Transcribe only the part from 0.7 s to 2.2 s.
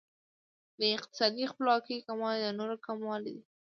د اقتصادي خپلواکۍ